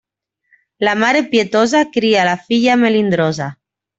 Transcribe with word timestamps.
La 0.87 0.95
mare 1.01 1.21
pietosa 1.33 1.83
cria 1.99 2.25
la 2.31 2.35
filla 2.47 2.79
melindrosa. 2.87 3.53